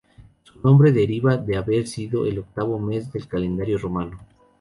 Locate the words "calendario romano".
3.27-4.17